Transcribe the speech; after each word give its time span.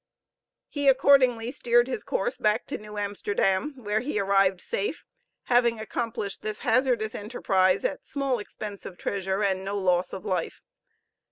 He 0.67 0.87
accordingly 0.89 1.51
steered 1.51 1.85
his 1.87 2.03
course 2.03 2.35
back 2.35 2.65
to 2.65 2.77
New 2.79 2.97
Amsterdam, 2.97 3.75
where 3.83 3.99
he 3.99 4.19
arrived 4.19 4.59
safe, 4.59 5.05
having 5.43 5.79
accomplished 5.79 6.41
this 6.41 6.61
hazardous 6.61 7.13
enterprise 7.13 7.85
at 7.85 8.03
small 8.03 8.39
expense 8.39 8.83
of 8.87 8.97
treasure, 8.97 9.43
and 9.43 9.63
no 9.63 9.77
loss 9.77 10.11
of 10.11 10.25
life. 10.25 10.63